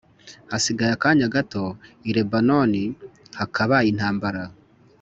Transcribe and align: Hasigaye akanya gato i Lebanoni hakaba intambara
Hasigaye 0.51 0.91
akanya 0.95 1.27
gato 1.35 1.65
i 2.09 2.11
Lebanoni 2.15 2.83
hakaba 3.39 3.75
intambara 3.91 4.43